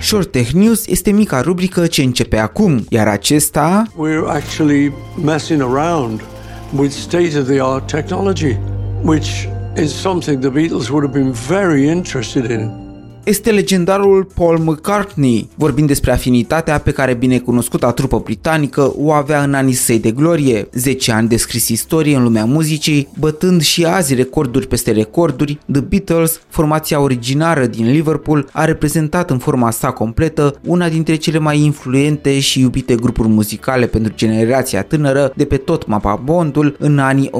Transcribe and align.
Short 0.00 0.30
Tech 0.30 0.50
News 0.50 0.86
este 0.86 1.10
mica 1.10 1.40
rubrică 1.40 1.86
ce 1.86 2.02
începe 2.02 2.38
acum, 2.38 2.84
iar 2.88 3.08
acesta... 3.08 3.86
We're 3.96 4.28
actually 4.28 4.92
messing 5.24 5.60
around 5.60 6.20
with 6.76 6.92
state-of-the-art 6.92 7.86
technology, 7.90 8.56
which 9.02 9.48
is 9.76 9.92
something 9.92 10.40
the 10.40 10.50
Beatles 10.50 10.88
would 10.88 11.04
have 11.04 11.12
been 11.12 11.32
very 11.32 11.86
interested 11.86 12.50
in 12.50 12.87
este 13.24 13.50
legendarul 13.50 14.28
Paul 14.34 14.58
McCartney, 14.58 15.48
vorbind 15.54 15.86
despre 15.86 16.12
afinitatea 16.12 16.78
pe 16.78 16.90
care 16.90 17.14
binecunoscuta 17.14 17.92
trupă 17.92 18.18
britanică 18.18 18.92
o 18.96 19.12
avea 19.12 19.42
în 19.42 19.54
anii 19.54 19.72
săi 19.72 19.98
de 19.98 20.10
glorie, 20.10 20.68
10 20.72 21.12
ani 21.12 21.28
de 21.28 21.36
scris 21.36 21.68
istorie 21.68 22.16
în 22.16 22.22
lumea 22.22 22.44
muzicii, 22.44 23.08
bătând 23.18 23.62
și 23.62 23.84
azi 23.84 24.14
recorduri 24.14 24.66
peste 24.66 24.90
recorduri, 24.90 25.58
The 25.72 25.80
Beatles, 25.80 26.40
formația 26.48 27.00
originară 27.00 27.66
din 27.66 27.90
Liverpool, 27.90 28.48
a 28.52 28.64
reprezentat 28.64 29.30
în 29.30 29.38
forma 29.38 29.70
sa 29.70 29.90
completă 29.90 30.60
una 30.64 30.88
dintre 30.88 31.14
cele 31.14 31.38
mai 31.38 31.58
influente 31.58 32.40
și 32.40 32.60
iubite 32.60 32.94
grupuri 32.94 33.28
muzicale 33.28 33.86
pentru 33.86 34.12
generația 34.16 34.82
tânără 34.82 35.32
de 35.36 35.44
pe 35.44 35.56
tot 35.56 35.86
mapa 35.86 36.20
bondul 36.24 36.76
în 36.78 36.98
anii 36.98 37.30
1960-1970. 37.30 37.32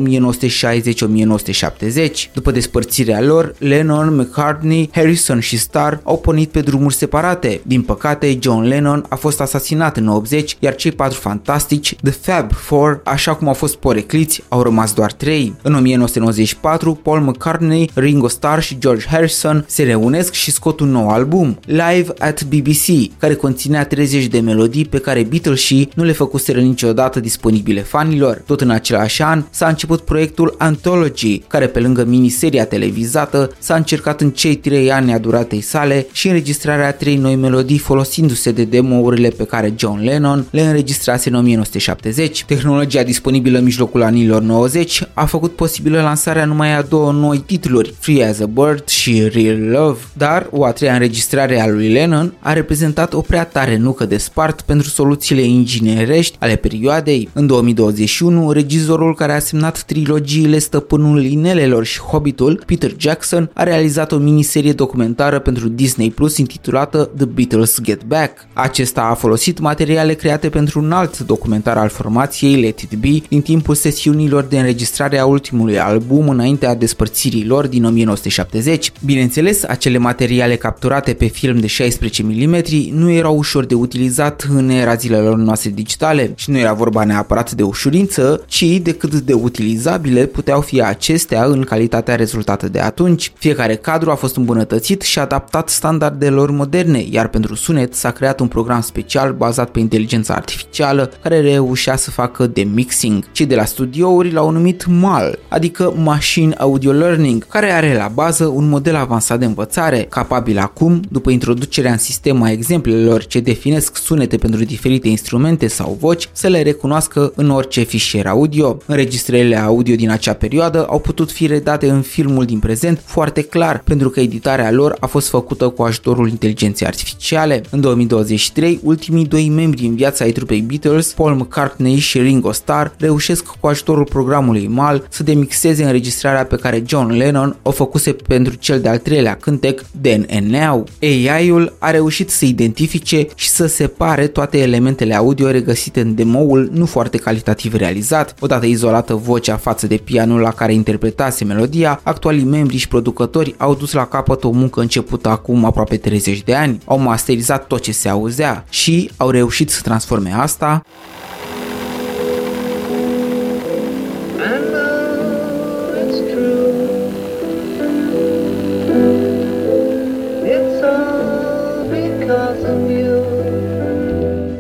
După 2.33 2.51
despărțirea 2.51 3.23
lor, 3.23 3.55
Lennon, 3.59 4.17
McCartney, 4.17 4.91
Harrison 4.93 5.41
și 5.41 5.57
Starr 5.59 5.77
Star 5.79 6.01
au 6.03 6.19
pornit 6.19 6.51
pe 6.51 6.61
drumuri 6.61 6.95
separate. 6.95 7.61
Din 7.63 7.83
păcate, 7.83 8.39
John 8.41 8.63
Lennon 8.63 9.05
a 9.09 9.15
fost 9.15 9.41
asasinat 9.41 9.97
în 9.97 10.09
80, 10.09 10.57
iar 10.59 10.75
cei 10.75 10.93
patru 10.93 11.19
fantastici, 11.19 11.97
The 12.03 12.13
Fab 12.13 12.53
Four, 12.53 13.01
așa 13.05 13.35
cum 13.35 13.49
au 13.49 13.55
fost 13.55 13.77
porecliți, 13.77 14.45
au 14.49 14.63
rămas 14.63 14.93
doar 14.93 15.13
trei. 15.13 15.55
În 15.63 15.75
1994, 15.75 16.95
Paul 16.95 17.21
McCartney, 17.21 17.91
Ringo 17.95 18.29
Starr 18.29 18.61
și 18.61 18.79
George 18.79 19.07
Harrison 19.07 19.65
se 19.69 19.83
reunesc 19.83 20.33
și 20.33 20.51
scot 20.51 20.81
un 20.81 20.91
nou 20.91 21.09
album, 21.09 21.59
Live 21.65 22.13
at 22.19 22.45
BBC, 22.45 23.19
care 23.19 23.35
conținea 23.35 23.87
30 23.87 24.27
de 24.27 24.41
melodii 24.41 24.85
pe 24.85 24.99
care 24.99 25.23
Beatles 25.23 25.61
și 25.61 25.89
nu 25.95 26.05
le 26.05 26.13
făcuseră 26.13 26.61
niciodată 26.61 27.21
disponibile 27.21 27.81
fanilor. 27.81 28.43
Tot 28.47 28.61
în 28.61 28.71
același 28.71 29.23
an 29.23 29.45
s-a 29.51 29.69
început 29.69 30.01
proiectul 30.01 30.55
Anthology, 30.59 31.39
care 31.39 31.67
pe 31.67 31.81
lângă 31.81 32.05
miniseria 32.05 32.67
televizată 32.67 33.51
s-a 33.59 33.75
încercat 33.75 34.21
în 34.21 34.31
cei 34.31 34.55
trei 34.55 34.93
ani 34.93 35.13
a 35.13 35.19
duratei 35.59 35.61
sale 35.61 36.07
și 36.13 36.27
înregistrarea 36.27 36.93
trei 36.93 37.17
noi 37.17 37.37
melodii 37.37 37.79
folosindu-se 37.79 38.53
de 38.53 38.65
demo-urile 38.65 39.29
pe 39.29 39.45
care 39.45 39.75
John 39.77 40.05
Lennon 40.05 40.47
le 40.51 40.61
înregistrase 40.61 41.29
în 41.29 41.35
1970. 41.35 42.45
Tehnologia 42.45 43.03
disponibilă 43.03 43.59
în 43.59 43.65
mijlocul 43.65 44.03
anilor 44.03 44.43
90 44.43 45.03
a 45.15 45.25
făcut 45.25 45.53
posibilă 45.53 46.01
lansarea 46.01 46.45
numai 46.45 46.77
a 46.77 46.83
două 46.83 47.13
noi 47.13 47.39
titluri, 47.39 47.95
Free 47.99 48.25
as 48.25 48.41
a 48.41 48.47
Bird 48.47 48.89
și 48.89 49.29
Real 49.33 49.61
Love, 49.61 49.99
dar 50.13 50.49
o 50.51 50.65
a 50.65 50.73
treia 50.73 50.93
înregistrare 50.93 51.61
a 51.61 51.67
lui 51.67 51.89
Lennon 51.89 52.35
a 52.41 52.53
reprezentat 52.53 53.13
o 53.13 53.21
prea 53.21 53.45
tare 53.45 53.77
nucă 53.77 54.05
de 54.05 54.17
spart 54.17 54.61
pentru 54.61 54.89
soluțiile 54.89 55.43
inginerești 55.43 56.37
ale 56.41 56.57
perioadei. 56.57 57.29
În 57.33 57.47
2021, 57.47 58.53
regizorul 58.53 59.15
care 59.15 59.33
a 59.33 59.39
semnat 59.39 59.83
trilogiile 59.83 60.59
Stăpânul 60.59 61.25
Inelelor 61.25 61.85
și 61.85 62.01
Hobbitul, 62.01 62.63
Peter 62.67 62.95
Jackson, 62.99 63.51
a 63.55 63.63
realizat 63.63 64.13
o 64.13 64.17
miniserie 64.17 64.73
documentară 64.73 65.39
pentru 65.49 65.69
pentru 65.69 65.85
Disney 65.85 66.11
Plus 66.11 66.37
intitulată 66.37 67.11
The 67.17 67.25
Beatles 67.25 67.79
Get 67.83 68.05
Back. 68.05 68.47
Acesta 68.53 69.03
a 69.03 69.15
folosit 69.15 69.59
materiale 69.59 70.15
create 70.15 70.49
pentru 70.49 70.81
un 70.81 70.93
alt 70.93 71.19
documentar 71.19 71.77
al 71.77 71.89
formației 71.89 72.61
Let 72.61 72.81
It 72.81 72.95
Be 72.95 73.27
din 73.29 73.43
timpul 73.43 73.75
sesiunilor 73.75 74.43
de 74.43 74.59
înregistrare 74.59 75.19
a 75.19 75.25
ultimului 75.25 75.79
album 75.79 76.29
înaintea 76.29 76.75
despărțirii 76.75 77.47
lor 77.47 77.67
din 77.67 77.85
1970. 77.85 78.93
Bineînțeles, 79.05 79.65
acele 79.65 79.99
materiale 79.99 80.57
capturate 80.57 81.13
pe 81.13 81.27
film 81.27 81.59
de 81.59 81.67
16 81.67 82.23
mm 82.23 82.63
nu 82.93 83.11
erau 83.11 83.37
ușor 83.37 83.65
de 83.65 83.75
utilizat 83.75 84.47
în 84.55 84.69
era 84.69 84.95
zilelor 84.95 85.37
noastre 85.37 85.71
digitale 85.71 86.33
și 86.35 86.51
nu 86.51 86.59
era 86.59 86.73
vorba 86.73 87.05
neapărat 87.05 87.53
de 87.53 87.63
ușurință, 87.63 88.45
ci 88.47 88.65
de 88.83 88.93
cât 88.93 89.15
de 89.15 89.33
utilizabile 89.33 90.27
puteau 90.27 90.61
fi 90.61 90.83
acestea 90.83 91.45
în 91.45 91.63
calitatea 91.63 92.15
rezultată 92.15 92.69
de 92.69 92.81
atunci. 92.81 93.33
Fiecare 93.39 93.75
cadru 93.75 94.11
a 94.11 94.15
fost 94.15 94.37
îmbunătățit 94.37 95.03
și 95.03 95.19
adaptat 95.19 95.38
adaptat 95.39 95.69
standardelor 95.69 96.51
moderne, 96.51 97.05
iar 97.11 97.29
pentru 97.29 97.55
sunet 97.55 97.95
s-a 97.95 98.11
creat 98.11 98.41
un 98.41 98.49
program 98.49 98.81
special 98.81 99.33
bazat 99.33 99.71
pe 99.71 99.79
inteligența 99.79 100.35
artificială 100.35 101.11
care 101.23 101.41
reușea 101.41 101.97
să 101.97 102.11
facă 102.11 102.47
de 102.47 102.63
mixing. 102.63 103.33
Cei 103.33 103.47
de 103.47 103.55
la 103.55 103.65
studiouri 103.65 104.33
l-au 104.33 104.51
numit 104.51 104.87
MAL, 104.87 105.39
adică 105.49 105.93
Machine 105.97 106.55
Audio 106.55 106.93
Learning, 106.93 107.47
care 107.49 107.71
are 107.71 107.95
la 107.97 108.11
bază 108.15 108.47
un 108.47 108.69
model 108.69 108.97
avansat 108.97 109.39
de 109.39 109.45
învățare, 109.45 110.07
capabil 110.09 110.59
acum, 110.59 111.01
după 111.09 111.31
introducerea 111.31 111.93
în 111.93 111.99
sistem 111.99 112.43
a 112.43 112.51
exemplelor 112.51 113.25
ce 113.25 113.41
definesc 113.41 113.97
sunete 113.97 114.37
pentru 114.37 114.65
diferite 114.65 115.09
instrumente 115.09 115.67
sau 115.67 115.97
voci, 116.01 116.29
să 116.33 116.49
le 116.49 116.63
recunoască 116.63 117.33
în 117.37 117.51
orice 117.51 117.83
fișier 117.83 118.27
audio. 118.27 118.79
Înregistrările 118.87 119.57
audio 119.57 119.95
din 119.95 120.11
acea 120.11 120.33
perioadă 120.33 120.87
au 120.89 120.99
putut 120.99 121.31
fi 121.31 121.47
redate 121.47 121.91
în 121.91 122.03
filmul 122.03 122.45
din 122.45 122.59
prezent 122.59 123.03
foarte 123.05 123.43
clar, 123.43 123.81
pentru 123.85 124.09
că 124.09 124.21
editarea 124.21 124.71
lor 124.71 124.97
a 125.01 125.07
fost 125.07 125.28
făcută 125.29 125.69
cu 125.69 125.83
ajutorul 125.83 126.29
inteligenței 126.29 126.87
artificiale. 126.87 127.63
În 127.71 127.81
2023, 127.81 128.81
ultimii 128.83 129.27
doi 129.27 129.49
membri 129.49 129.87
în 129.87 129.95
viața 129.95 130.25
ai 130.25 130.33
trupei 130.33 130.61
Beatles, 130.61 131.13
Paul 131.13 131.35
McCartney 131.35 131.99
și 131.99 132.21
Ringo 132.21 132.53
Starr, 132.53 132.91
reușesc 132.99 133.45
cu 133.61 133.67
ajutorul 133.67 134.05
programului 134.05 134.67
MAL 134.67 135.07
să 135.11 135.23
demixeze 135.23 135.85
înregistrarea 135.85 136.45
pe 136.45 136.57
care 136.57 136.83
John 136.87 137.11
Lennon 137.11 137.57
o 137.63 137.71
făcuse 137.71 138.13
pentru 138.13 138.55
cel 138.55 138.81
de-al 138.81 138.99
treilea 138.99 139.37
cântec 139.37 139.85
Then 140.01 140.27
and 140.31 140.51
Now. 140.51 140.85
AI-ul 141.03 141.77
a 141.79 141.91
reușit 141.91 142.31
să 142.31 142.45
identifice 142.45 143.27
și 143.35 143.49
să 143.49 143.67
separe 143.67 144.27
toate 144.27 144.59
elementele 144.59 145.15
audio 145.15 145.51
regăsite 145.51 146.01
în 146.01 146.15
demo-ul 146.15 146.71
nu 146.73 146.87
foarte 146.87 147.19
calitativ 147.19 147.75
realizat. 147.75 148.35
Odată 148.41 148.67
izolată 148.67 149.15
vocea 149.15 149.57
față 149.57 149.87
de 149.87 149.97
pianul 149.97 150.41
la 150.41 150.51
care 150.51 150.73
interpretase 150.73 151.45
melodia, 151.45 152.01
actualii 152.03 152.45
membri 152.45 152.77
și 152.77 152.89
producători 152.89 153.55
au 153.57 153.75
dus 153.75 153.93
la 153.93 154.07
capăt 154.07 154.45
o 154.45 154.51
muncă 154.51 154.81
începută 154.81 155.18
acum 155.27 155.65
aproape 155.65 155.97
30 155.97 156.43
de 156.43 156.55
ani, 156.55 156.81
au 156.85 156.99
masterizat 156.99 157.67
tot 157.67 157.83
ce 157.83 157.93
se 157.93 158.09
auzea 158.09 158.65
și 158.69 159.11
au 159.17 159.31
reușit 159.31 159.71
să 159.71 159.81
transforme 159.83 160.33
asta. 160.33 160.83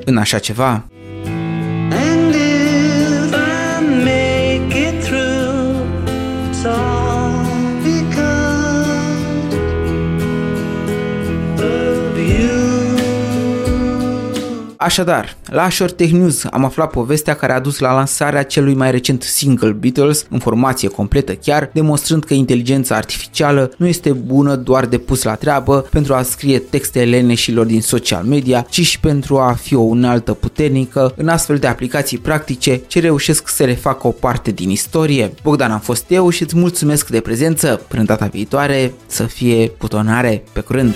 În 0.04 0.16
așa 0.16 0.38
ceva 0.38 0.84
Așadar, 14.80 15.36
la 15.46 15.70
Short 15.70 15.96
Tech 15.96 16.10
News 16.10 16.44
am 16.50 16.64
aflat 16.64 16.90
povestea 16.90 17.34
care 17.34 17.52
a 17.52 17.60
dus 17.60 17.78
la 17.78 17.94
lansarea 17.94 18.42
celui 18.42 18.74
mai 18.74 18.90
recent 18.90 19.22
single 19.22 19.70
Beatles 19.70 20.26
în 20.30 20.38
formație 20.38 20.88
completă 20.88 21.34
chiar, 21.34 21.70
demonstrând 21.72 22.24
că 22.24 22.34
inteligența 22.34 22.96
artificială 22.96 23.70
nu 23.76 23.86
este 23.86 24.12
bună 24.12 24.54
doar 24.54 24.86
de 24.86 24.98
pus 24.98 25.22
la 25.22 25.34
treabă 25.34 25.86
pentru 25.90 26.14
a 26.14 26.22
scrie 26.22 26.58
texte 26.58 27.04
leneșilor 27.04 27.66
din 27.66 27.80
social 27.80 28.24
media, 28.24 28.66
ci 28.68 28.80
și 28.86 29.00
pentru 29.00 29.38
a 29.38 29.52
fi 29.52 29.74
o 29.74 29.80
unaltă 29.80 30.32
puternică 30.32 31.12
în 31.16 31.28
astfel 31.28 31.56
de 31.56 31.66
aplicații 31.66 32.18
practice 32.18 32.82
ce 32.86 33.00
reușesc 33.00 33.48
să 33.48 33.64
refacă 33.64 34.06
o 34.06 34.10
parte 34.10 34.50
din 34.50 34.70
istorie. 34.70 35.32
Bogdan 35.42 35.70
am 35.70 35.80
fost 35.80 36.04
eu 36.08 36.30
și 36.30 36.42
îți 36.42 36.56
mulțumesc 36.56 37.08
de 37.08 37.20
prezență. 37.20 37.80
Până 37.88 38.02
data 38.02 38.26
viitoare, 38.26 38.92
să 39.06 39.22
fie 39.22 39.68
putonare. 39.78 40.42
Pe 40.52 40.60
curând! 40.60 40.94